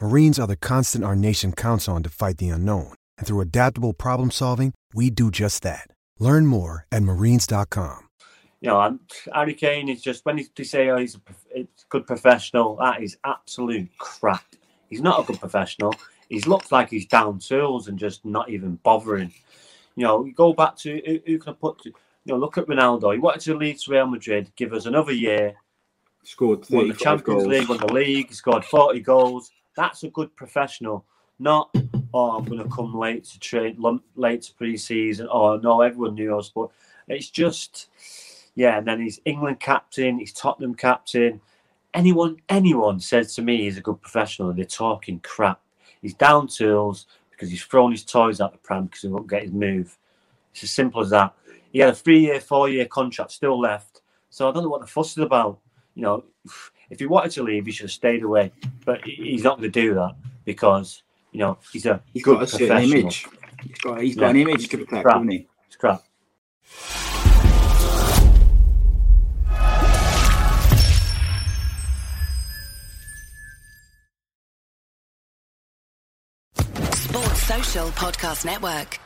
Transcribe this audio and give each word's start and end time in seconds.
Marines 0.00 0.38
are 0.38 0.46
the 0.46 0.56
constant 0.56 1.04
our 1.04 1.14
nation 1.14 1.52
counts 1.52 1.86
on 1.86 2.02
to 2.02 2.08
fight 2.08 2.38
the 2.38 2.48
unknown. 2.48 2.94
And 3.18 3.26
through 3.26 3.42
adaptable 3.42 3.92
problem 3.92 4.30
solving, 4.30 4.72
we 4.94 5.10
do 5.10 5.30
just 5.30 5.62
that. 5.62 5.88
Learn 6.18 6.46
more 6.46 6.86
at 6.90 7.02
marines.com. 7.02 8.08
You 8.62 8.70
know, 8.70 8.80
and 8.80 9.00
Harry 9.34 9.52
Kane 9.52 9.90
is 9.90 10.00
just 10.00 10.24
when 10.24 10.42
they 10.56 10.64
say 10.64 10.88
oh, 10.88 10.96
he's 10.96 11.16
a 11.16 11.18
prof- 11.18 11.46
it's 11.50 11.82
a 11.82 11.86
good 11.90 12.06
professional, 12.06 12.76
that 12.76 13.02
is 13.02 13.18
absolute 13.24 13.90
crap. 13.98 14.44
He's 14.88 15.02
not 15.02 15.20
a 15.20 15.24
good 15.24 15.38
professional. 15.38 15.94
He 16.30 16.40
looks 16.40 16.72
like 16.72 16.88
he's 16.88 17.06
down 17.06 17.38
tools 17.38 17.88
and 17.88 17.98
just 17.98 18.24
not 18.24 18.48
even 18.48 18.76
bothering. 18.76 19.34
You 19.96 20.04
know, 20.04 20.24
you 20.24 20.32
go 20.32 20.54
back 20.54 20.76
to 20.78 21.02
who, 21.04 21.20
who 21.26 21.38
can 21.38 21.52
I 21.52 21.56
put? 21.56 21.78
To, 21.82 21.90
you 21.90 21.94
know, 22.32 22.38
look 22.38 22.56
at 22.56 22.66
Ronaldo. 22.66 23.12
He 23.12 23.18
wanted 23.18 23.42
to 23.42 23.54
leave 23.54 23.82
to 23.82 23.90
Real 23.90 24.06
Madrid, 24.06 24.50
give 24.56 24.72
us 24.72 24.86
another 24.86 25.12
year, 25.12 25.56
Scored 26.22 26.68
won 26.70 26.88
the 26.88 26.94
Champions 26.94 27.44
goals. 27.44 27.46
League, 27.46 27.68
won 27.68 27.78
the 27.78 27.92
league, 27.92 28.28
he 28.28 28.34
scored 28.34 28.64
40 28.64 29.00
goals. 29.00 29.50
That's 29.76 30.02
a 30.02 30.08
good 30.08 30.34
professional. 30.36 31.04
Not, 31.38 31.74
oh, 32.12 32.32
I'm 32.32 32.44
going 32.44 32.62
to 32.62 32.68
come 32.68 32.94
late 32.94 33.24
to 33.24 33.38
train, 33.40 33.82
late 34.14 34.42
to 34.42 34.54
pre-season. 34.54 35.28
Oh, 35.30 35.56
no, 35.56 35.80
everyone 35.80 36.14
knew 36.14 36.36
us. 36.36 36.50
But 36.54 36.70
it's 37.08 37.30
just, 37.30 37.88
yeah. 38.54 38.78
And 38.78 38.86
then 38.86 39.00
he's 39.00 39.20
England 39.24 39.60
captain, 39.60 40.18
he's 40.18 40.32
Tottenham 40.32 40.74
captain. 40.74 41.40
Anyone, 41.94 42.36
anyone 42.48 43.00
says 43.00 43.34
to 43.34 43.42
me 43.42 43.62
he's 43.62 43.78
a 43.78 43.80
good 43.80 44.00
professional, 44.00 44.50
and 44.50 44.58
they're 44.58 44.64
talking 44.64 45.18
crap. 45.20 45.60
He's 46.02 46.14
down 46.14 46.46
tools 46.46 47.06
because 47.30 47.50
he's 47.50 47.64
thrown 47.64 47.90
his 47.90 48.04
toys 48.04 48.40
out 48.40 48.52
the 48.52 48.58
pram 48.58 48.84
because 48.84 49.02
he 49.02 49.08
won't 49.08 49.28
get 49.28 49.42
his 49.42 49.52
move. 49.52 49.96
It's 50.52 50.62
as 50.64 50.70
simple 50.70 51.00
as 51.00 51.10
that. 51.10 51.34
He 51.72 51.78
had 51.78 51.88
a 51.88 51.94
three-year, 51.94 52.40
four-year 52.40 52.86
contract 52.86 53.32
still 53.32 53.58
left. 53.58 54.02
So 54.28 54.48
I 54.48 54.52
don't 54.52 54.62
know 54.62 54.68
what 54.68 54.82
the 54.82 54.86
fuss 54.86 55.12
is 55.12 55.24
about. 55.24 55.58
You 55.94 56.02
know, 56.02 56.24
if 56.90 56.98
he 56.98 57.06
wanted 57.06 57.32
to 57.32 57.42
leave, 57.42 57.66
he 57.66 57.72
should 57.72 57.84
have 57.84 57.90
stayed 57.90 58.22
away. 58.22 58.52
But 58.84 59.00
he's 59.04 59.42
not 59.44 59.58
going 59.58 59.70
to 59.70 59.80
do 59.80 59.94
that 59.94 60.14
because 60.44 61.02
you 61.32 61.40
know 61.40 61.58
he's 61.72 61.86
a 61.86 62.00
He's 62.12 62.22
good 62.22 62.34
got 62.34 62.42
a 62.44 62.46
certain 62.46 62.82
image. 62.84 63.26
He's 63.62 63.78
got, 63.78 64.00
he's 64.00 64.16
got 64.16 64.22
Yeah. 64.22 64.30
an 64.30 64.36
image 64.36 64.68
to 64.68 64.78
protect, 64.78 65.02
Crap. 65.02 65.14
hasn't 65.16 65.32
he? 65.32 65.48
It's 65.66 65.76
crap. 65.76 66.02
Sports 76.92 77.42
Social 77.42 77.88
Podcast 77.90 78.44
Network. 78.44 78.98